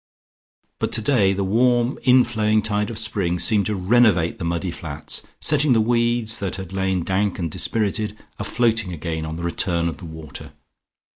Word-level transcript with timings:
But 0.79 0.91
today 0.91 1.31
the 1.31 1.43
warm 1.43 1.99
inflowing 2.01 2.63
tide 2.63 2.89
of 2.89 2.97
spring 2.97 3.37
seemed 3.37 3.67
to 3.67 3.75
renovate 3.75 4.39
the 4.39 4.43
muddy 4.43 4.71
flats, 4.71 5.21
setting 5.39 5.73
the 5.73 5.79
weeds, 5.79 6.39
that 6.39 6.55
had 6.55 6.73
lain 6.73 7.03
dank 7.03 7.37
and 7.37 7.51
dispirited, 7.51 8.17
a 8.39 8.43
floating 8.43 8.93
again 8.93 9.27
on 9.27 9.35
the 9.35 9.43
return 9.43 9.87
of 9.87 9.97
the 9.97 10.05
water. 10.05 10.53